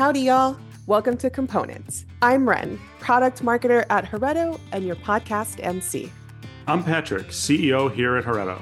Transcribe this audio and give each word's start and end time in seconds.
Howdy, 0.00 0.20
y'all. 0.20 0.56
Welcome 0.86 1.18
to 1.18 1.28
Components. 1.28 2.06
I'm 2.22 2.48
Ren, 2.48 2.80
product 3.00 3.42
marketer 3.42 3.84
at 3.90 4.06
Heretto 4.06 4.58
and 4.72 4.86
your 4.86 4.96
podcast 4.96 5.62
MC. 5.62 6.10
I'm 6.66 6.82
Patrick, 6.82 7.26
CEO 7.26 7.92
here 7.92 8.16
at 8.16 8.24
Heretto. 8.24 8.58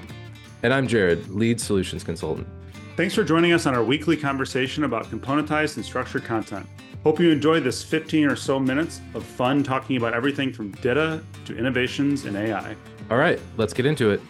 And 0.64 0.74
I'm 0.74 0.88
Jared, 0.88 1.28
lead 1.28 1.60
solutions 1.60 2.02
consultant. 2.02 2.48
Thanks 2.96 3.14
for 3.14 3.22
joining 3.22 3.52
us 3.52 3.66
on 3.66 3.74
our 3.76 3.84
weekly 3.84 4.16
conversation 4.16 4.82
about 4.82 5.04
componentized 5.12 5.76
and 5.76 5.84
structured 5.84 6.24
content. 6.24 6.66
Hope 7.04 7.20
you 7.20 7.30
enjoy 7.30 7.60
this 7.60 7.84
15 7.84 8.24
or 8.24 8.34
so 8.34 8.58
minutes 8.58 9.00
of 9.14 9.22
fun 9.22 9.62
talking 9.62 9.96
about 9.96 10.14
everything 10.14 10.52
from 10.52 10.72
data 10.72 11.22
to 11.44 11.56
innovations 11.56 12.24
in 12.24 12.34
AI. 12.34 12.74
All 13.12 13.16
right, 13.16 13.38
let's 13.56 13.72
get 13.72 13.86
into 13.86 14.10
it. 14.10 14.20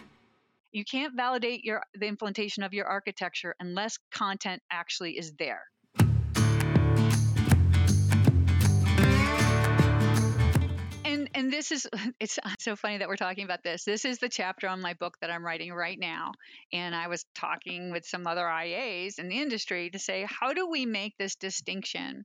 You 0.73 0.85
can't 0.85 1.17
validate 1.17 1.65
your 1.65 1.83
the 1.95 2.07
implementation 2.07 2.63
of 2.63 2.75
your 2.75 2.85
architecture 2.85 3.55
unless 3.61 3.99
content 4.13 4.61
actually 4.71 5.17
is 5.17 5.33
there. 5.39 5.63
And 11.35 11.53
this 11.53 11.73
is 11.73 11.87
it's 12.21 12.39
so 12.59 12.77
funny 12.77 12.99
that 12.99 13.09
we're 13.09 13.17
talking 13.17 13.45
about 13.45 13.63
this. 13.63 13.85
This 13.85 14.05
is 14.05 14.19
the 14.19 14.29
chapter 14.29 14.69
on 14.69 14.81
my 14.81 14.95
book 14.95 15.17
that 15.21 15.31
I'm 15.31 15.45
writing 15.45 15.73
right 15.73 15.99
now. 15.99 16.33
And 16.73 16.95
I 16.95 17.09
was 17.09 17.25
talking 17.35 17.91
with 17.91 18.07
some 18.07 18.27
other 18.27 18.47
IAs 18.47 19.19
in 19.19 19.29
the 19.29 19.41
industry 19.41 19.91
to 19.91 19.99
say, 19.99 20.27
how 20.29 20.53
do 20.53 20.69
we 20.69 20.87
make 20.87 21.17
this 21.19 21.37
distinction 21.37 22.25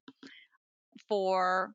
for 1.10 1.72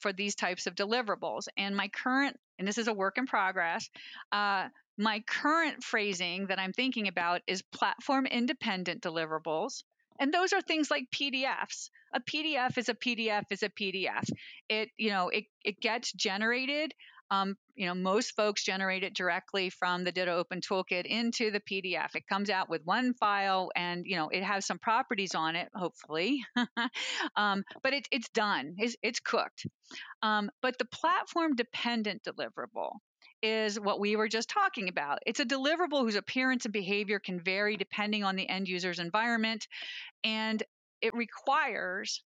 for 0.00 0.12
these 0.12 0.34
types 0.34 0.66
of 0.66 0.74
deliverables? 0.74 1.48
And 1.56 1.76
my 1.76 1.88
current 1.88 2.36
and 2.58 2.66
this 2.66 2.78
is 2.78 2.88
a 2.88 2.94
work 2.94 3.18
in 3.18 3.26
progress. 3.26 3.88
Uh, 4.32 4.68
my 4.96 5.20
current 5.28 5.84
phrasing 5.84 6.46
that 6.48 6.58
I'm 6.58 6.72
thinking 6.72 7.06
about 7.06 7.42
is 7.46 7.62
platform 7.62 8.26
independent 8.26 9.00
deliverables. 9.00 9.84
And 10.18 10.34
those 10.34 10.52
are 10.52 10.60
things 10.60 10.90
like 10.90 11.04
PDFs. 11.14 11.90
A 12.14 12.20
PDF 12.20 12.78
is 12.78 12.88
a 12.88 12.94
PDF 12.94 13.44
is 13.50 13.62
a 13.62 13.68
PDF. 13.68 14.28
It, 14.68 14.90
you 14.96 15.10
know, 15.10 15.28
it, 15.28 15.44
it 15.64 15.80
gets 15.80 16.12
generated. 16.12 16.92
Um, 17.30 17.56
you 17.74 17.86
know, 17.86 17.94
most 17.94 18.34
folks 18.36 18.64
generate 18.64 19.02
it 19.02 19.14
directly 19.14 19.68
from 19.68 20.02
the 20.04 20.12
DITA 20.12 20.32
Open 20.32 20.60
Toolkit 20.60 21.04
into 21.04 21.50
the 21.50 21.60
PDF. 21.60 22.14
It 22.14 22.26
comes 22.26 22.48
out 22.48 22.70
with 22.70 22.82
one 22.84 23.12
file, 23.14 23.70
and 23.76 24.04
you 24.06 24.16
know, 24.16 24.28
it 24.30 24.42
has 24.42 24.66
some 24.66 24.78
properties 24.78 25.34
on 25.34 25.54
it, 25.54 25.68
hopefully, 25.74 26.42
um, 27.36 27.64
but 27.82 27.92
it, 27.92 28.08
it's 28.10 28.30
done. 28.30 28.76
It's, 28.78 28.96
it's 29.02 29.20
cooked. 29.20 29.66
Um, 30.22 30.50
but 30.62 30.78
the 30.78 30.86
platform-dependent 30.86 32.22
deliverable 32.24 32.92
is 33.42 33.78
what 33.78 34.00
we 34.00 34.16
were 34.16 34.28
just 34.28 34.48
talking 34.48 34.88
about. 34.88 35.18
It's 35.26 35.38
a 35.38 35.44
deliverable 35.44 36.00
whose 36.00 36.16
appearance 36.16 36.64
and 36.64 36.72
behavior 36.72 37.20
can 37.20 37.40
vary 37.40 37.76
depending 37.76 38.24
on 38.24 38.36
the 38.36 38.48
end 38.48 38.68
user's 38.68 38.98
environment, 38.98 39.66
and 40.24 40.62
it 41.00 41.14
requires 41.14 42.22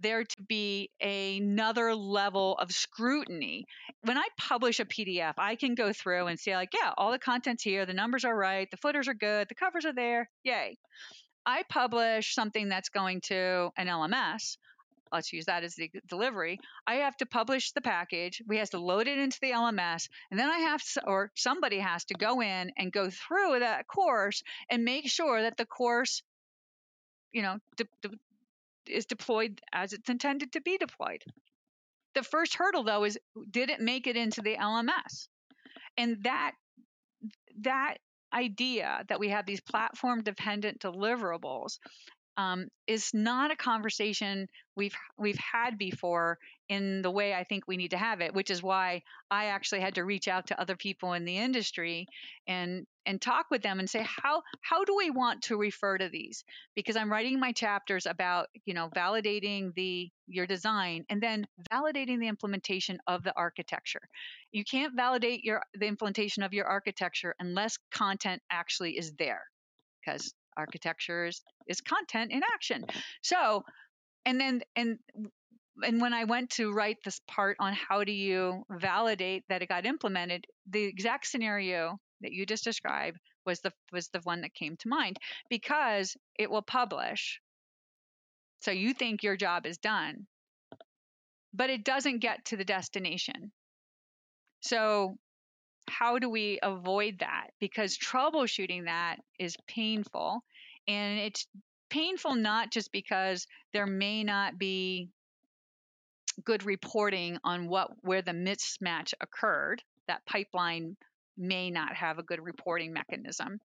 there 0.00 0.22
to 0.22 0.42
be 0.48 0.90
another 1.00 1.94
level 1.94 2.56
of 2.58 2.70
scrutiny. 2.70 3.64
When 4.02 4.16
I 4.16 4.26
publish 4.38 4.78
a 4.78 4.84
PDF, 4.84 5.34
I 5.38 5.56
can 5.56 5.74
go 5.74 5.92
through 5.92 6.28
and 6.28 6.38
say, 6.38 6.54
like, 6.54 6.72
yeah, 6.72 6.92
all 6.96 7.10
the 7.10 7.18
content's 7.18 7.64
here, 7.64 7.84
the 7.84 7.94
numbers 7.94 8.24
are 8.24 8.36
right, 8.36 8.70
the 8.70 8.76
footers 8.76 9.08
are 9.08 9.14
good, 9.14 9.48
the 9.48 9.54
covers 9.54 9.84
are 9.84 9.92
there, 9.92 10.30
yay. 10.44 10.76
I 11.44 11.64
publish 11.68 12.34
something 12.34 12.68
that's 12.68 12.90
going 12.90 13.22
to 13.22 13.70
an 13.76 13.86
LMS. 13.86 14.58
Let's 15.10 15.32
use 15.32 15.46
that 15.46 15.64
as 15.64 15.74
the 15.74 15.90
delivery. 16.06 16.60
I 16.86 16.96
have 16.96 17.16
to 17.16 17.26
publish 17.26 17.72
the 17.72 17.80
package. 17.80 18.42
We 18.46 18.58
have 18.58 18.70
to 18.70 18.78
load 18.78 19.08
it 19.08 19.18
into 19.18 19.38
the 19.40 19.52
LMS, 19.52 20.08
and 20.30 20.38
then 20.38 20.50
I 20.50 20.58
have 20.58 20.82
to, 20.92 21.06
or 21.06 21.32
somebody 21.34 21.78
has 21.78 22.04
to 22.06 22.14
go 22.14 22.42
in 22.42 22.70
and 22.76 22.92
go 22.92 23.08
through 23.08 23.60
that 23.60 23.86
course 23.86 24.42
and 24.70 24.84
make 24.84 25.08
sure 25.08 25.42
that 25.42 25.56
the 25.56 25.66
course 25.66 26.22
you 27.32 27.42
know 27.42 27.58
de- 27.76 27.84
de- 28.02 28.18
is 28.86 29.06
deployed 29.06 29.60
as 29.72 29.92
it's 29.92 30.08
intended 30.08 30.52
to 30.52 30.60
be 30.60 30.78
deployed. 30.78 31.22
The 32.14 32.22
first 32.22 32.54
hurdle 32.54 32.84
though 32.84 33.04
is 33.04 33.18
did 33.50 33.70
it 33.70 33.80
make 33.80 34.06
it 34.06 34.16
into 34.16 34.40
the 34.40 34.56
LMS? 34.56 35.28
And 35.96 36.22
that 36.24 36.52
that 37.62 37.96
idea 38.32 39.04
that 39.08 39.20
we 39.20 39.28
have 39.30 39.46
these 39.46 39.60
platform 39.60 40.22
dependent 40.22 40.80
deliverables 40.80 41.78
um, 42.36 42.68
is 42.86 43.10
not 43.12 43.50
a 43.50 43.56
conversation 43.56 44.46
we've 44.76 44.94
we've 45.18 45.38
had 45.38 45.76
before 45.78 46.38
in 46.68 47.02
the 47.02 47.10
way 47.10 47.34
I 47.34 47.44
think 47.44 47.64
we 47.66 47.76
need 47.76 47.92
to 47.92 47.98
have 47.98 48.20
it, 48.20 48.34
which 48.34 48.50
is 48.50 48.62
why 48.62 49.02
I 49.30 49.46
actually 49.46 49.80
had 49.80 49.94
to 49.94 50.04
reach 50.04 50.28
out 50.28 50.48
to 50.48 50.60
other 50.60 50.76
people 50.76 51.12
in 51.14 51.24
the 51.24 51.38
industry 51.38 52.06
and 52.46 52.86
and 53.06 53.22
talk 53.22 53.46
with 53.50 53.62
them 53.62 53.78
and 53.78 53.88
say 53.88 54.04
how 54.06 54.42
how 54.60 54.84
do 54.84 54.94
we 54.96 55.10
want 55.10 55.42
to 55.42 55.56
refer 55.56 55.96
to 55.96 56.08
these 56.08 56.44
because 56.74 56.96
I'm 56.96 57.10
writing 57.10 57.40
my 57.40 57.52
chapters 57.52 58.04
about 58.06 58.48
you 58.66 58.74
know 58.74 58.90
validating 58.94 59.74
the 59.74 60.10
your 60.26 60.46
design 60.46 61.04
and 61.08 61.22
then 61.22 61.46
validating 61.72 62.20
the 62.20 62.28
implementation 62.28 62.98
of 63.06 63.22
the 63.22 63.32
architecture. 63.36 64.08
You 64.52 64.64
can't 64.64 64.94
validate 64.94 65.44
your 65.44 65.62
the 65.74 65.86
implementation 65.86 66.42
of 66.42 66.52
your 66.52 66.66
architecture 66.66 67.34
unless 67.40 67.78
content 67.90 68.42
actually 68.50 68.98
is 68.98 69.12
there 69.18 69.42
because 70.04 70.34
architecture 70.58 71.26
is, 71.26 71.40
is 71.66 71.80
content 71.80 72.32
in 72.32 72.42
action. 72.54 72.84
So, 73.22 73.64
and 74.26 74.38
then, 74.38 74.62
and, 74.76 74.98
and 75.82 76.00
when 76.00 76.12
I 76.12 76.24
went 76.24 76.50
to 76.50 76.72
write 76.72 76.98
this 77.04 77.20
part 77.26 77.56
on 77.60 77.74
how 77.74 78.04
do 78.04 78.12
you 78.12 78.64
validate 78.70 79.44
that 79.48 79.62
it 79.62 79.68
got 79.68 79.86
implemented, 79.86 80.46
the 80.70 80.84
exact 80.84 81.26
scenario 81.26 81.98
that 82.20 82.32
you 82.32 82.46
just 82.46 82.64
described 82.64 83.18
was 83.46 83.60
the 83.60 83.72
was 83.92 84.08
the 84.08 84.20
one 84.24 84.42
that 84.42 84.54
came 84.54 84.76
to 84.78 84.88
mind 84.88 85.18
because 85.48 86.16
it 86.38 86.50
will 86.50 86.62
publish. 86.62 87.40
So 88.60 88.70
you 88.70 88.92
think 88.92 89.22
your 89.22 89.36
job 89.36 89.66
is 89.66 89.78
done, 89.78 90.26
but 91.54 91.70
it 91.70 91.84
doesn't 91.84 92.18
get 92.18 92.44
to 92.46 92.56
the 92.56 92.64
destination. 92.64 93.52
So 94.60 95.16
how 95.88 96.18
do 96.18 96.28
we 96.28 96.58
avoid 96.62 97.20
that? 97.20 97.48
Because 97.60 97.96
troubleshooting 97.96 98.84
that 98.84 99.16
is 99.38 99.56
painful. 99.66 100.42
And 100.86 101.18
it's 101.20 101.46
painful 101.90 102.34
not 102.34 102.70
just 102.70 102.92
because 102.92 103.46
there 103.72 103.86
may 103.86 104.24
not 104.24 104.58
be 104.58 105.08
good 106.44 106.64
reporting 106.64 107.38
on 107.44 107.68
what 107.68 107.90
where 108.02 108.22
the 108.22 108.32
mismatch 108.32 109.14
occurred. 109.20 109.82
That 110.06 110.24
pipeline 110.26 110.96
may 111.36 111.70
not 111.70 111.94
have 111.94 112.18
a 112.18 112.22
good 112.22 112.40
reporting 112.40 112.92
mechanism. 112.92 113.60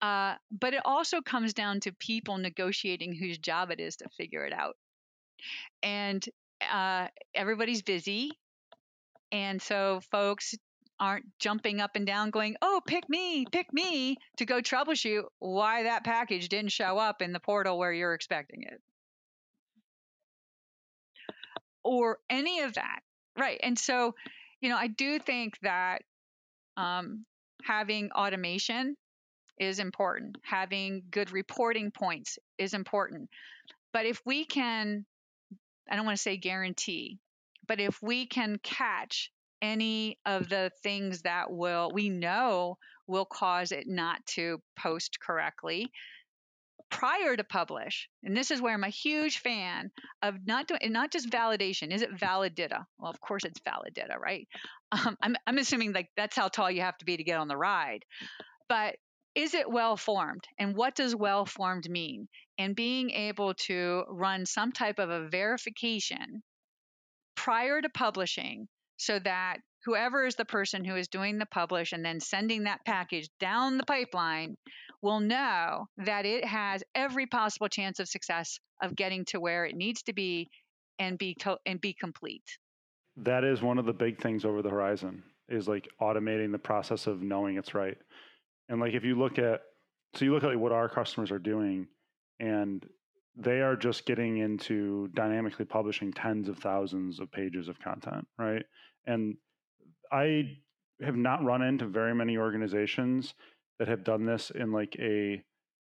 Uh, 0.00 0.34
but 0.50 0.74
it 0.74 0.82
also 0.84 1.20
comes 1.20 1.54
down 1.54 1.80
to 1.80 1.92
people 1.92 2.36
negotiating 2.36 3.14
whose 3.14 3.38
job 3.38 3.70
it 3.70 3.80
is 3.80 3.96
to 3.96 4.08
figure 4.16 4.44
it 4.44 4.52
out. 4.52 4.76
And 5.82 6.24
uh, 6.70 7.08
everybody's 7.34 7.82
busy. 7.82 8.32
And 9.32 9.60
so 9.60 10.00
folks 10.10 10.54
aren't 11.00 11.26
jumping 11.38 11.80
up 11.80 11.92
and 11.94 12.06
down 12.06 12.30
going, 12.30 12.56
oh, 12.62 12.80
pick 12.86 13.08
me, 13.08 13.46
pick 13.50 13.72
me 13.72 14.16
to 14.36 14.44
go 14.44 14.60
troubleshoot 14.60 15.24
why 15.38 15.84
that 15.84 16.04
package 16.04 16.48
didn't 16.48 16.72
show 16.72 16.98
up 16.98 17.20
in 17.20 17.32
the 17.32 17.40
portal 17.40 17.78
where 17.78 17.92
you're 17.92 18.14
expecting 18.14 18.62
it. 18.62 18.80
Or 21.84 22.18
any 22.30 22.60
of 22.60 22.74
that. 22.74 23.00
Right. 23.38 23.60
And 23.62 23.78
so, 23.78 24.14
you 24.60 24.68
know, 24.68 24.76
I 24.76 24.86
do 24.86 25.18
think 25.18 25.58
that 25.62 26.02
um, 26.76 27.24
having 27.64 28.10
automation 28.12 28.96
is 29.58 29.78
important, 29.78 30.36
having 30.42 31.02
good 31.10 31.30
reporting 31.30 31.90
points 31.90 32.38
is 32.58 32.74
important. 32.74 33.28
But 33.92 34.06
if 34.06 34.20
we 34.24 34.44
can, 34.44 35.04
I 35.90 35.96
don't 35.96 36.06
want 36.06 36.16
to 36.16 36.22
say 36.22 36.36
guarantee, 36.36 37.18
but 37.66 37.80
if 37.80 38.02
we 38.02 38.26
can 38.26 38.58
catch 38.62 39.30
any 39.62 40.18
of 40.26 40.48
the 40.48 40.70
things 40.82 41.22
that 41.22 41.50
will 41.50 41.90
we 41.94 42.10
know 42.10 42.76
will 43.06 43.24
cause 43.24 43.72
it 43.72 43.86
not 43.86 44.24
to 44.26 44.60
post 44.78 45.18
correctly 45.20 45.90
prior 46.94 47.36
to 47.36 47.44
publish 47.44 48.08
and 48.22 48.36
this 48.36 48.50
is 48.50 48.62
where 48.62 48.74
i'm 48.74 48.84
a 48.84 48.88
huge 48.88 49.38
fan 49.38 49.90
of 50.22 50.34
not 50.46 50.66
doing 50.68 50.80
not 50.92 51.10
just 51.10 51.28
validation 51.28 51.92
is 51.92 52.02
it 52.02 52.18
valid 52.18 52.54
data 52.54 52.86
well 52.98 53.10
of 53.10 53.20
course 53.20 53.44
it's 53.44 53.60
valid 53.64 53.92
data 53.94 54.14
right? 54.24 54.48
Um, 54.92 55.16
I'm, 55.22 55.36
I'm 55.46 55.58
assuming 55.58 55.92
like 55.92 56.08
that's 56.16 56.36
how 56.36 56.48
tall 56.48 56.70
you 56.70 56.82
have 56.82 56.96
to 56.98 57.04
be 57.04 57.16
to 57.16 57.24
get 57.24 57.38
on 57.38 57.48
the 57.48 57.56
ride. 57.56 58.04
But 58.68 58.96
is 59.34 59.54
it 59.54 59.68
well 59.68 59.96
formed 59.96 60.44
and 60.58 60.76
what 60.76 60.94
does 60.94 61.16
well 61.16 61.46
formed 61.46 61.90
mean? 61.90 62.28
And 62.58 62.76
being 62.76 63.10
able 63.10 63.54
to 63.66 64.04
run 64.08 64.46
some 64.46 64.70
type 64.70 65.00
of 65.00 65.10
a 65.10 65.28
verification 65.28 66.42
prior 67.34 67.82
to 67.82 67.88
publishing 67.88 68.68
so 68.96 69.18
that 69.18 69.56
whoever 69.84 70.24
is 70.24 70.36
the 70.36 70.44
person 70.44 70.84
who 70.84 70.94
is 70.94 71.08
doing 71.08 71.38
the 71.38 71.46
publish 71.46 71.92
and 71.92 72.04
then 72.04 72.20
sending 72.20 72.64
that 72.64 72.84
package 72.86 73.28
down 73.40 73.76
the 73.76 73.84
pipeline 73.84 74.56
will 75.04 75.20
know 75.20 75.86
that 75.98 76.24
it 76.24 76.44
has 76.44 76.82
every 76.94 77.26
possible 77.26 77.68
chance 77.68 78.00
of 78.00 78.08
success 78.08 78.58
of 78.82 78.96
getting 78.96 79.24
to 79.26 79.38
where 79.38 79.66
it 79.66 79.76
needs 79.76 80.02
to 80.02 80.14
be 80.14 80.48
and 80.98 81.18
be 81.18 81.34
to- 81.34 81.58
and 81.66 81.80
be 81.80 81.92
complete. 81.92 82.58
That 83.18 83.44
is 83.44 83.60
one 83.60 83.78
of 83.78 83.84
the 83.84 83.92
big 83.92 84.18
things 84.20 84.44
over 84.44 84.62
the 84.62 84.70
horizon 84.70 85.22
is 85.48 85.68
like 85.68 85.86
automating 86.00 86.50
the 86.52 86.58
process 86.58 87.06
of 87.06 87.22
knowing 87.22 87.58
it's 87.58 87.74
right. 87.74 87.98
And 88.70 88.80
like 88.80 88.94
if 88.94 89.04
you 89.04 89.14
look 89.14 89.38
at 89.38 89.60
so 90.14 90.24
you 90.24 90.32
look 90.32 90.42
at 90.42 90.50
like 90.50 90.58
what 90.58 90.72
our 90.72 90.88
customers 90.88 91.30
are 91.30 91.38
doing 91.38 91.86
and 92.40 92.88
they 93.36 93.60
are 93.60 93.76
just 93.76 94.06
getting 94.06 94.38
into 94.38 95.08
dynamically 95.08 95.64
publishing 95.66 96.12
tens 96.12 96.48
of 96.48 96.58
thousands 96.58 97.20
of 97.20 97.30
pages 97.30 97.68
of 97.68 97.78
content, 97.80 98.26
right? 98.38 98.64
And 99.06 99.36
I 100.10 100.56
have 101.02 101.16
not 101.16 101.44
run 101.44 101.60
into 101.60 101.86
very 101.86 102.14
many 102.14 102.38
organizations 102.38 103.34
that 103.78 103.88
have 103.88 104.04
done 104.04 104.24
this 104.24 104.50
in 104.50 104.72
like 104.72 104.96
a 104.98 105.42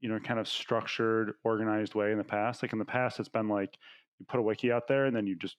you 0.01 0.09
know 0.09 0.19
kind 0.19 0.39
of 0.39 0.47
structured 0.47 1.33
organized 1.43 1.95
way 1.95 2.11
in 2.11 2.17
the 2.17 2.23
past. 2.23 2.61
Like 2.61 2.73
in 2.73 2.79
the 2.79 2.85
past 2.85 3.19
it's 3.19 3.29
been 3.29 3.49
like 3.49 3.77
you 4.19 4.25
put 4.27 4.39
a 4.39 4.43
wiki 4.43 4.71
out 4.71 4.87
there 4.87 5.05
and 5.05 5.15
then 5.15 5.27
you 5.27 5.35
just 5.35 5.57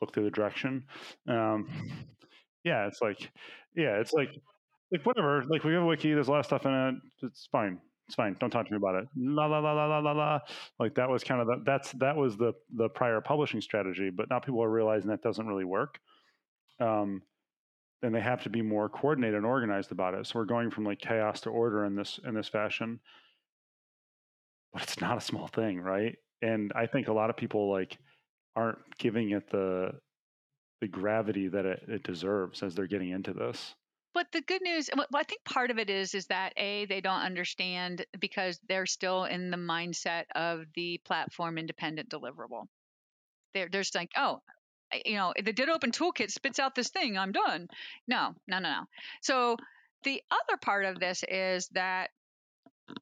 look 0.00 0.12
through 0.12 0.24
the 0.24 0.30
direction. 0.30 0.84
Um, 1.28 1.68
yeah 2.64 2.86
it's 2.86 3.00
like 3.00 3.30
yeah 3.76 3.98
it's 3.98 4.12
like 4.12 4.30
like 4.92 5.04
whatever. 5.04 5.44
Like 5.48 5.64
we 5.64 5.74
have 5.74 5.82
a 5.82 5.86
wiki 5.86 6.12
there's 6.12 6.28
a 6.28 6.30
lot 6.30 6.40
of 6.40 6.46
stuff 6.46 6.66
in 6.66 6.72
it. 6.72 6.94
It's 7.22 7.48
fine. 7.50 7.78
It's 8.06 8.14
fine. 8.14 8.36
Don't 8.40 8.50
talk 8.50 8.66
to 8.66 8.72
me 8.72 8.78
about 8.78 8.94
it. 8.94 9.08
La 9.16 9.46
la 9.46 9.58
la 9.58 9.72
la 9.72 9.86
la 9.86 9.98
la 9.98 10.12
la. 10.12 10.38
Like 10.78 10.94
that 10.94 11.10
was 11.10 11.22
kind 11.22 11.42
of 11.42 11.46
the, 11.46 11.62
that's 11.64 11.92
that 11.92 12.16
was 12.16 12.36
the 12.36 12.52
the 12.74 12.88
prior 12.88 13.20
publishing 13.20 13.60
strategy 13.60 14.10
but 14.10 14.30
now 14.30 14.38
people 14.38 14.62
are 14.62 14.70
realizing 14.70 15.10
that 15.10 15.22
doesn't 15.22 15.46
really 15.46 15.64
work. 15.64 15.98
Um, 16.80 17.22
then 18.02 18.12
they 18.12 18.20
have 18.20 18.42
to 18.44 18.50
be 18.50 18.62
more 18.62 18.88
coordinated 18.88 19.36
and 19.36 19.46
organized 19.46 19.92
about 19.92 20.14
it. 20.14 20.26
So 20.26 20.38
we're 20.38 20.44
going 20.44 20.70
from 20.70 20.84
like 20.84 21.00
chaos 21.00 21.40
to 21.42 21.50
order 21.50 21.84
in 21.84 21.96
this 21.96 22.20
in 22.24 22.34
this 22.34 22.48
fashion. 22.48 23.00
But 24.72 24.82
it's 24.82 25.00
not 25.00 25.18
a 25.18 25.22
small 25.22 25.48
thing, 25.48 25.80
right? 25.80 26.16
And 26.42 26.72
I 26.74 26.86
think 26.86 27.08
a 27.08 27.12
lot 27.12 27.30
of 27.30 27.36
people 27.36 27.70
like 27.70 27.98
aren't 28.54 28.78
giving 28.98 29.30
it 29.30 29.50
the 29.50 29.92
the 30.80 30.88
gravity 30.88 31.48
that 31.48 31.64
it, 31.64 31.82
it 31.88 32.02
deserves 32.04 32.62
as 32.62 32.74
they're 32.74 32.86
getting 32.86 33.10
into 33.10 33.32
this. 33.32 33.74
But 34.14 34.26
the 34.32 34.40
good 34.42 34.62
news, 34.62 34.88
well, 34.96 35.06
I 35.14 35.22
think 35.24 35.44
part 35.44 35.70
of 35.70 35.78
it 35.78 35.90
is, 35.90 36.14
is 36.14 36.26
that 36.26 36.52
a 36.56 36.86
they 36.86 37.00
don't 37.00 37.20
understand 37.20 38.04
because 38.20 38.60
they're 38.68 38.86
still 38.86 39.24
in 39.24 39.50
the 39.50 39.56
mindset 39.56 40.24
of 40.34 40.64
the 40.74 41.00
platform 41.04 41.58
independent 41.58 42.08
deliverable. 42.08 42.66
They're, 43.54 43.68
they're 43.70 43.82
just 43.82 43.94
like, 43.94 44.10
oh, 44.16 44.40
you 45.04 45.16
know, 45.16 45.32
the 45.36 45.52
DITA 45.52 45.72
open 45.72 45.90
toolkit 45.92 46.30
spits 46.30 46.58
out 46.58 46.74
this 46.74 46.90
thing, 46.90 47.18
I'm 47.18 47.32
done. 47.32 47.68
No, 48.06 48.34
no, 48.46 48.58
no, 48.58 48.70
no. 48.70 48.84
So 49.22 49.56
the 50.04 50.22
other 50.30 50.56
part 50.56 50.84
of 50.84 50.98
this 51.00 51.24
is 51.28 51.68
that 51.68 52.10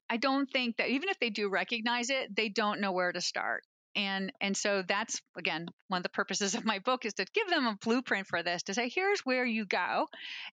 I 0.09 0.17
don't 0.17 0.49
think 0.49 0.77
that 0.77 0.89
even 0.89 1.09
if 1.09 1.19
they 1.19 1.29
do 1.29 1.49
recognize 1.49 2.09
it, 2.09 2.35
they 2.35 2.49
don't 2.49 2.81
know 2.81 2.91
where 2.91 3.11
to 3.11 3.21
start 3.21 3.63
and 3.97 4.31
and 4.39 4.55
so 4.55 4.83
that's 4.87 5.19
again 5.37 5.67
one 5.87 5.97
of 5.97 6.03
the 6.03 6.09
purposes 6.09 6.53
of 6.53 6.63
my 6.63 6.79
book 6.79 7.03
is 7.03 7.15
to 7.15 7.25
give 7.33 7.49
them 7.49 7.65
a 7.65 7.77
blueprint 7.83 8.27
for 8.27 8.43
this 8.43 8.63
to 8.63 8.73
say 8.73 8.89
here's 8.93 9.21
where 9.21 9.43
you 9.43 9.65
go. 9.65 10.07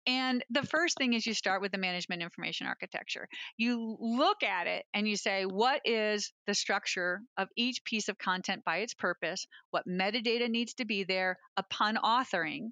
And 0.07 0.43
the 0.51 0.67
first 0.67 0.97
thing 0.97 1.13
is 1.13 1.27
you 1.27 1.35
start 1.35 1.61
with 1.61 1.71
the 1.71 1.79
management 1.79 2.23
information 2.23 2.67
architecture. 2.67 3.29
You 3.59 3.97
look 4.01 4.43
at 4.43 4.67
it 4.67 4.87
and 4.95 5.07
you 5.07 5.17
say 5.17 5.45
what 5.45 5.83
is 5.85 6.33
the 6.47 6.55
structure 6.55 7.21
of 7.37 7.49
each 7.55 7.85
piece 7.85 8.09
of 8.09 8.19
content 8.19 8.65
by 8.65 8.79
its 8.79 8.95
purpose? 8.95 9.47
What 9.71 9.87
metadata 9.87 10.49
needs 10.49 10.75
to 10.75 10.87
be 10.87 11.05
there 11.05 11.39
upon 11.57 11.97
authoring? 11.97 12.71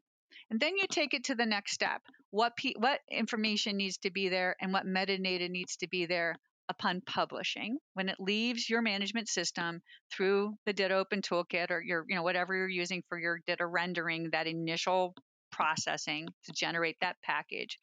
And 0.51 0.59
then 0.59 0.77
you 0.77 0.87
take 0.91 1.13
it 1.13 1.25
to 1.25 1.35
the 1.35 1.47
next 1.47 1.73
step. 1.73 2.01
What 2.31 2.55
what 2.77 3.01
information 3.11 3.77
needs 3.77 3.99
to 3.99 4.11
be 4.11 4.31
there 4.31 4.57
and 4.59 4.73
what 4.73 4.87
metadata 4.87 5.51
needs 5.51 5.77
to 5.77 5.89
be 5.89 6.07
there 6.07 6.37
upon 6.73 7.03
publishing 7.03 7.79
when 7.95 8.09
it 8.09 8.17
leaves 8.19 8.69
your 8.69 8.83
management 8.83 9.29
system 9.29 9.81
through 10.11 10.55
the 10.67 10.73
DITA 10.73 10.95
Open 10.95 11.23
Toolkit 11.23 11.71
or 11.71 11.81
your, 11.81 12.05
you 12.09 12.17
know, 12.17 12.23
whatever 12.23 12.57
you're 12.57 12.69
using 12.69 13.03
for 13.09 13.19
your 13.19 13.41
DITA 13.47 13.67
rendering, 13.67 14.31
that 14.33 14.47
initial 14.47 15.15
processing 15.53 16.27
to 16.47 16.53
generate 16.53 16.97
that 17.01 17.17
package, 17.23 17.79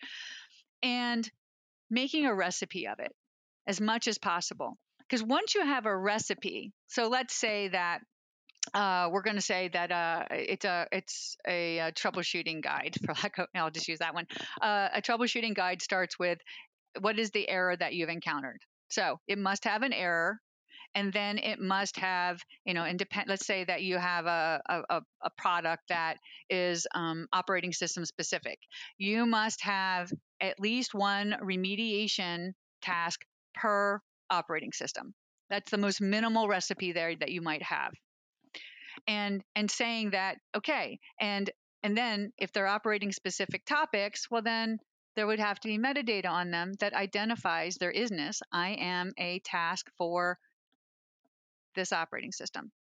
and 0.83 1.29
making 1.89 2.25
a 2.25 2.33
recipe 2.33 2.87
of 2.87 2.99
it 2.99 3.11
as 3.67 3.79
much 3.79 4.07
as 4.07 4.17
possible. 4.17 4.77
Because 4.99 5.23
once 5.23 5.55
you 5.55 5.65
have 5.65 5.85
a 5.85 5.95
recipe, 5.95 6.71
so 6.87 7.07
let's 7.07 7.33
say 7.33 7.69
that 7.69 8.01
uh, 8.73 9.09
we're 9.11 9.21
going 9.21 9.35
to 9.35 9.41
say 9.41 9.69
that 9.69 9.91
uh, 9.91 10.25
it's 10.31 10.65
a 10.65 10.87
it's 10.91 11.37
a, 11.47 11.79
a, 11.79 11.91
troubleshooting 11.91 12.61
guide 12.61 12.95
for 13.05 13.13
lack 13.13 13.37
of 13.39 13.47
I'll 13.55 13.71
just 13.71 13.87
use 13.87 13.99
that 13.99 14.13
one. 14.13 14.27
Uh, 14.61 14.89
a 14.93 15.01
troubleshooting 15.01 15.55
guide 15.55 15.81
starts 15.81 16.19
with 16.19 16.39
what 16.99 17.19
is 17.19 17.31
the 17.31 17.47
error 17.49 17.75
that 17.75 17.93
you've 17.93 18.09
encountered? 18.09 18.59
So 18.89 19.19
it 19.27 19.37
must 19.37 19.63
have 19.65 19.83
an 19.83 19.93
error 19.93 20.39
and 20.95 21.13
then 21.13 21.37
it 21.37 21.59
must 21.59 21.97
have 21.97 22.39
you 22.65 22.73
know 22.73 22.85
independent 22.85 23.29
let's 23.29 23.45
say 23.45 23.63
that 23.63 23.83
you 23.83 23.97
have 23.97 24.25
a, 24.25 24.61
a, 24.67 25.01
a 25.21 25.29
product 25.37 25.83
that 25.89 26.17
is 26.49 26.87
um, 26.95 27.27
operating 27.33 27.73
system 27.73 28.05
specific. 28.05 28.59
You 28.97 29.25
must 29.25 29.61
have 29.61 30.11
at 30.41 30.59
least 30.59 30.93
one 30.93 31.35
remediation 31.43 32.51
task 32.81 33.21
per 33.53 33.99
operating 34.29 34.71
system. 34.71 35.13
That's 35.49 35.71
the 35.71 35.77
most 35.77 36.01
minimal 36.01 36.47
recipe 36.47 36.91
there 36.91 37.15
that 37.15 37.31
you 37.31 37.41
might 37.41 37.63
have. 37.63 37.91
And 39.07 39.41
and 39.55 39.69
saying 39.69 40.11
that 40.11 40.37
okay 40.57 40.99
and 41.21 41.49
and 41.83 41.97
then 41.97 42.33
if 42.37 42.51
they're 42.51 42.67
operating 42.67 43.11
specific 43.11 43.65
topics 43.65 44.27
well 44.29 44.41
then 44.41 44.77
there 45.15 45.27
would 45.27 45.39
have 45.39 45.59
to 45.59 45.67
be 45.67 45.77
metadata 45.77 46.29
on 46.29 46.51
them 46.51 46.73
that 46.79 46.93
identifies 46.93 47.75
their 47.75 47.93
isness. 47.93 48.41
I 48.51 48.77
am 48.79 49.11
a 49.17 49.39
task 49.39 49.89
for 49.97 50.37
this 51.75 51.91
operating 51.91 52.31
system. 52.31 52.71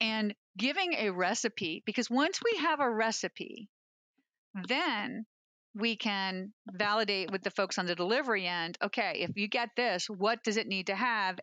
And 0.00 0.34
giving 0.56 0.94
a 0.94 1.10
recipe, 1.10 1.82
because 1.84 2.10
once 2.10 2.40
we 2.44 2.58
have 2.60 2.80
a 2.80 2.90
recipe, 2.90 3.68
then 4.68 5.26
we 5.74 5.96
can 5.96 6.52
validate 6.70 7.30
with 7.30 7.42
the 7.42 7.50
folks 7.50 7.78
on 7.78 7.86
the 7.86 7.94
delivery 7.94 8.46
end 8.46 8.78
okay, 8.82 9.18
if 9.20 9.36
you 9.36 9.48
get 9.48 9.70
this, 9.76 10.06
what 10.08 10.42
does 10.42 10.56
it 10.56 10.66
need 10.66 10.86
to 10.86 10.94
have? 10.94 11.38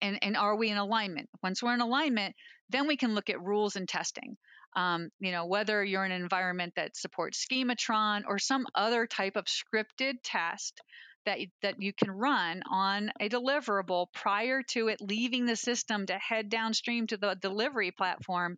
And, 0.00 0.18
and 0.22 0.36
are 0.36 0.56
we 0.56 0.70
in 0.70 0.78
alignment? 0.78 1.28
Once 1.42 1.62
we're 1.62 1.74
in 1.74 1.80
alignment, 1.80 2.34
then 2.70 2.88
we 2.88 2.96
can 2.96 3.14
look 3.14 3.30
at 3.30 3.40
rules 3.40 3.76
and 3.76 3.88
testing. 3.88 4.36
Um, 4.74 5.10
you 5.20 5.32
know, 5.32 5.46
whether 5.46 5.84
you're 5.84 6.04
in 6.04 6.12
an 6.12 6.22
environment 6.22 6.74
that 6.76 6.96
supports 6.96 7.44
Schematron 7.44 8.22
or 8.26 8.38
some 8.38 8.66
other 8.74 9.06
type 9.06 9.36
of 9.36 9.44
scripted 9.44 10.14
test 10.24 10.80
that 11.26 11.38
that 11.62 11.80
you 11.80 11.92
can 11.92 12.10
run 12.10 12.62
on 12.70 13.12
a 13.20 13.28
deliverable 13.28 14.06
prior 14.12 14.62
to 14.70 14.88
it 14.88 15.00
leaving 15.00 15.46
the 15.46 15.56
system 15.56 16.06
to 16.06 16.18
head 16.18 16.48
downstream 16.48 17.06
to 17.06 17.16
the 17.16 17.34
delivery 17.40 17.90
platform. 17.90 18.56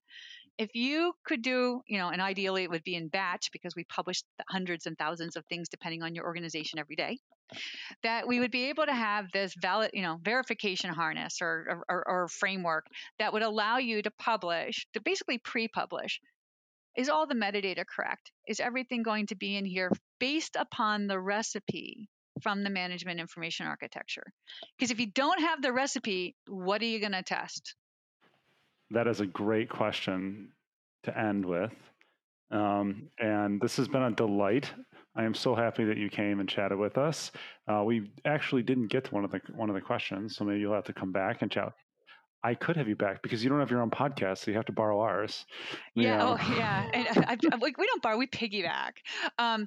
If 0.56 0.70
you 0.74 1.12
could 1.26 1.42
do, 1.42 1.82
you 1.88 1.98
know, 1.98 2.10
and 2.10 2.22
ideally 2.22 2.62
it 2.62 2.70
would 2.70 2.84
be 2.84 2.94
in 2.94 3.08
batch 3.08 3.50
because 3.52 3.74
we 3.74 3.84
publish 3.84 4.22
hundreds 4.48 4.86
and 4.86 4.96
thousands 4.96 5.36
of 5.36 5.44
things 5.46 5.68
depending 5.68 6.02
on 6.04 6.14
your 6.14 6.24
organization 6.26 6.78
every 6.78 6.94
day 6.94 7.18
that 8.02 8.26
we 8.26 8.40
would 8.40 8.50
be 8.50 8.68
able 8.68 8.86
to 8.86 8.94
have 8.94 9.26
this 9.32 9.54
valid, 9.60 9.90
you 9.94 10.02
know, 10.02 10.18
verification 10.22 10.90
harness 10.90 11.38
or, 11.40 11.82
or, 11.88 12.08
or 12.08 12.28
framework 12.28 12.86
that 13.18 13.32
would 13.32 13.42
allow 13.42 13.78
you 13.78 14.02
to 14.02 14.10
publish, 14.18 14.86
to 14.94 15.00
basically 15.00 15.38
pre-publish. 15.38 16.20
Is 16.96 17.08
all 17.08 17.26
the 17.26 17.34
metadata 17.34 17.84
correct? 17.84 18.30
Is 18.46 18.60
everything 18.60 19.02
going 19.02 19.26
to 19.26 19.34
be 19.34 19.56
in 19.56 19.64
here 19.64 19.90
based 20.20 20.56
upon 20.56 21.06
the 21.06 21.18
recipe 21.18 22.08
from 22.42 22.62
the 22.62 22.70
management 22.70 23.20
information 23.20 23.66
architecture? 23.66 24.24
Because 24.78 24.90
if 24.90 25.00
you 25.00 25.06
don't 25.06 25.40
have 25.40 25.60
the 25.60 25.72
recipe, 25.72 26.36
what 26.46 26.80
are 26.82 26.86
you 26.86 27.00
going 27.00 27.12
to 27.12 27.22
test? 27.22 27.74
That 28.90 29.08
is 29.08 29.20
a 29.20 29.26
great 29.26 29.68
question 29.68 30.52
to 31.02 31.18
end 31.18 31.44
with. 31.44 31.72
Um, 32.50 33.08
and 33.18 33.60
this 33.60 33.76
has 33.76 33.88
been 33.88 34.02
a 34.02 34.10
delight. 34.12 34.72
I 35.16 35.24
am 35.24 35.34
so 35.34 35.54
happy 35.54 35.84
that 35.84 35.96
you 35.96 36.10
came 36.10 36.40
and 36.40 36.48
chatted 36.48 36.78
with 36.78 36.98
us. 36.98 37.30
Uh, 37.68 37.82
we 37.84 38.10
actually 38.24 38.62
didn't 38.62 38.88
get 38.88 39.04
to 39.04 39.14
one 39.14 39.24
of 39.24 39.30
the 39.30 39.40
one 39.54 39.68
of 39.68 39.74
the 39.74 39.80
questions, 39.80 40.36
so 40.36 40.44
maybe 40.44 40.60
you'll 40.60 40.74
have 40.74 40.84
to 40.84 40.92
come 40.92 41.12
back 41.12 41.42
and 41.42 41.50
chat. 41.50 41.72
I 42.44 42.54
could 42.54 42.76
have 42.76 42.88
you 42.88 42.94
back 42.94 43.22
because 43.22 43.42
you 43.42 43.48
don't 43.48 43.60
have 43.60 43.70
your 43.70 43.80
own 43.80 43.90
podcast, 43.90 44.38
so 44.38 44.50
you 44.50 44.56
have 44.58 44.66
to 44.66 44.72
borrow 44.72 45.00
ours. 45.00 45.46
Yeah, 45.94 46.22
oh, 46.22 46.54
yeah. 46.54 46.84
And 46.92 47.08
I, 47.26 47.38
I, 47.52 47.56
we 47.58 47.86
don't 47.86 48.02
borrow; 48.02 48.18
we 48.18 48.26
piggyback. 48.26 48.98
Um, 49.38 49.66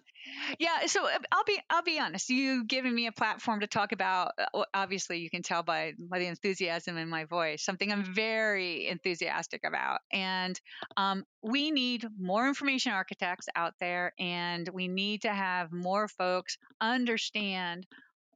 yeah. 0.59 0.85
So 0.85 1.07
uh, 1.07 1.17
I'll 1.31 1.43
be 1.43 1.59
I'll 1.71 1.81
be 1.81 1.99
honest. 1.99 2.29
You 2.29 2.65
giving 2.65 2.93
me 2.93 3.07
a 3.07 3.11
platform 3.11 3.61
to 3.61 3.67
talk 3.67 3.93
about. 3.93 4.33
Uh, 4.53 4.63
obviously, 4.75 5.17
you 5.17 5.29
can 5.31 5.41
tell 5.41 5.63
by 5.63 5.93
by 5.97 6.19
the 6.19 6.27
enthusiasm 6.27 6.97
in 6.97 7.09
my 7.09 7.25
voice. 7.25 7.65
Something 7.65 7.91
I'm 7.91 8.03
very 8.03 8.87
enthusiastic 8.87 9.61
about, 9.65 10.01
and 10.13 10.61
um, 10.97 11.25
we 11.41 11.71
need 11.71 12.05
more 12.19 12.47
information 12.47 12.91
architects 12.91 13.47
out 13.55 13.73
there, 13.79 14.13
and 14.19 14.69
we 14.71 14.87
need 14.87 15.23
to 15.23 15.33
have 15.33 15.71
more 15.71 16.07
folks 16.07 16.59
understand 16.79 17.87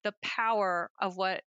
the 0.04 0.16
power 0.24 0.90
of 1.00 1.16
what 1.16 1.44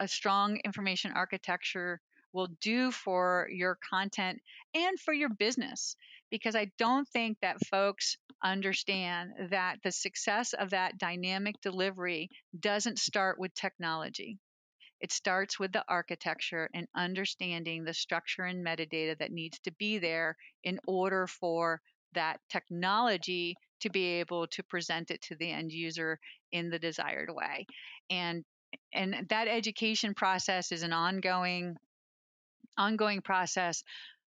a 0.00 0.08
strong 0.08 0.58
information 0.64 1.12
architecture 1.14 2.00
will 2.34 2.48
do 2.60 2.90
for 2.90 3.48
your 3.50 3.78
content 3.88 4.42
and 4.74 5.00
for 5.00 5.14
your 5.14 5.30
business. 5.30 5.96
Because 6.30 6.56
I 6.56 6.70
don't 6.78 7.08
think 7.08 7.38
that 7.40 7.64
folks 7.66 8.16
understand 8.42 9.30
that 9.50 9.78
the 9.84 9.92
success 9.92 10.52
of 10.52 10.70
that 10.70 10.98
dynamic 10.98 11.60
delivery 11.62 12.28
doesn't 12.58 12.98
start 12.98 13.38
with 13.38 13.54
technology. 13.54 14.38
It 15.00 15.12
starts 15.12 15.58
with 15.58 15.72
the 15.72 15.84
architecture 15.88 16.68
and 16.74 16.88
understanding 16.96 17.84
the 17.84 17.94
structure 17.94 18.44
and 18.44 18.64
metadata 18.66 19.18
that 19.18 19.32
needs 19.32 19.58
to 19.60 19.72
be 19.72 19.98
there 19.98 20.36
in 20.64 20.80
order 20.86 21.26
for 21.26 21.80
that 22.14 22.40
technology 22.50 23.56
to 23.80 23.90
be 23.90 24.20
able 24.20 24.46
to 24.48 24.62
present 24.62 25.10
it 25.10 25.20
to 25.22 25.36
the 25.36 25.50
end 25.50 25.72
user 25.72 26.18
in 26.52 26.70
the 26.70 26.78
desired 26.78 27.28
way. 27.30 27.66
And 28.10 28.44
and 28.92 29.26
that 29.28 29.46
education 29.46 30.14
process 30.14 30.72
is 30.72 30.82
an 30.82 30.92
ongoing 30.92 31.76
ongoing 32.76 33.20
process. 33.20 33.82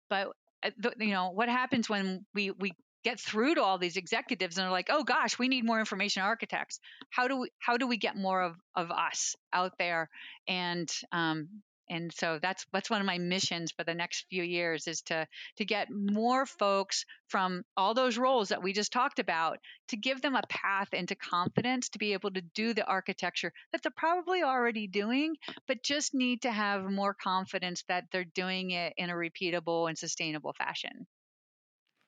But 0.10 0.30
uh, 0.64 0.72
you 1.00 1.12
know 1.12 1.32
what 1.32 1.50
happens 1.50 1.90
when 1.90 2.26
we 2.34 2.52
we 2.52 2.74
get 3.04 3.20
through 3.20 3.56
to 3.56 3.64
all 3.64 3.78
these 3.78 3.96
executives 3.98 4.58
and 4.58 4.66
they're 4.66 4.72
like, 4.72 4.90
oh 4.90 5.04
gosh, 5.04 5.40
we 5.40 5.48
need 5.48 5.66
more 5.66 5.80
information 5.80 6.22
architects. 6.22 6.80
How 7.10 7.28
do 7.28 7.38
we 7.42 7.50
how 7.60 7.78
do 7.78 7.88
we 7.88 7.98
get 7.98 8.16
more 8.16 8.42
of 8.42 8.56
of 8.76 8.92
us 8.92 9.36
out 9.54 9.74
there? 9.78 10.10
And 10.48 10.90
um, 11.12 11.62
and 11.90 12.12
so 12.14 12.40
that's 12.42 12.66
that's 12.72 12.90
one 12.90 13.02
of 13.02 13.08
my 13.08 13.18
missions 13.18 13.72
for 13.72 13.84
the 13.84 13.94
next 13.94 14.26
few 14.30 14.44
years 14.44 14.88
is 14.88 15.02
to 15.02 15.28
to 15.58 15.66
get 15.66 15.88
more 15.92 16.46
folks 16.46 17.06
from 17.28 17.64
all 17.78 17.94
those 17.94 18.18
roles 18.18 18.50
that 18.50 18.64
we 18.64 18.74
just 18.74 18.92
talked 18.92 19.20
about 19.20 19.60
to 19.88 19.98
give 19.98 20.22
them 20.22 20.36
a 20.36 20.44
path 20.50 20.94
into 20.94 21.16
confidence 21.16 21.90
to 21.90 22.00
be 22.00 22.14
able 22.14 22.32
to 22.32 22.42
do 22.54 22.74
the 22.74 22.86
architecture 22.86 23.52
that 23.72 23.82
they're 23.84 23.92
probably 23.96 24.44
already 24.44 24.88
doing 24.88 25.36
but 25.68 25.84
just 25.84 26.14
need 26.14 26.42
to 26.42 26.52
have 26.52 26.90
more 26.90 27.14
confidence 27.14 27.84
that 27.88 28.06
they're 28.12 28.26
doing 28.36 28.72
it 28.72 28.94
in 28.98 29.10
a 29.10 29.14
repeatable 29.14 29.88
and 29.88 29.98
sustainable 29.98 30.54
fashion 30.54 31.08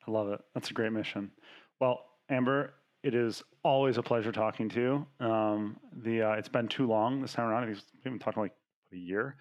I 0.07 0.11
love 0.11 0.29
it. 0.29 0.41
That's 0.53 0.71
a 0.71 0.73
great 0.73 0.91
mission. 0.91 1.31
Well, 1.79 2.03
Amber, 2.29 2.73
it 3.03 3.15
is 3.15 3.43
always 3.63 3.97
a 3.97 4.03
pleasure 4.03 4.31
talking 4.31 4.69
to 4.69 4.81
you. 5.19 5.25
Um, 5.25 5.77
the 6.03 6.23
uh, 6.23 6.31
it's 6.33 6.49
been 6.49 6.67
too 6.67 6.87
long 6.87 7.21
this 7.21 7.33
time 7.33 7.47
around. 7.47 7.67
We've 7.67 7.83
been 8.03 8.19
talking 8.19 8.41
like 8.41 8.53
a 8.93 8.97
year, 8.97 9.37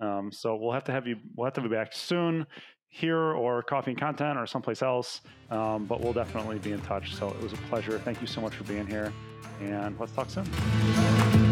um, 0.00 0.30
so 0.32 0.56
we'll 0.56 0.72
have 0.72 0.84
to 0.84 0.92
have 0.92 1.06
you. 1.06 1.16
We'll 1.36 1.46
have 1.46 1.54
to 1.54 1.60
be 1.60 1.68
back 1.68 1.92
soon 1.92 2.46
here 2.88 3.18
or 3.18 3.62
Coffee 3.62 3.90
and 3.90 4.00
Content 4.00 4.38
or 4.38 4.46
someplace 4.46 4.82
else. 4.82 5.20
Um, 5.50 5.84
but 5.84 6.00
we'll 6.00 6.12
definitely 6.12 6.58
be 6.58 6.72
in 6.72 6.80
touch. 6.82 7.14
So 7.14 7.28
it 7.28 7.42
was 7.42 7.52
a 7.52 7.58
pleasure. 7.68 7.98
Thank 7.98 8.20
you 8.20 8.26
so 8.26 8.40
much 8.40 8.54
for 8.54 8.64
being 8.64 8.86
here, 8.86 9.12
and 9.60 9.98
let's 9.98 10.12
talk 10.12 10.30
soon. 10.30 11.43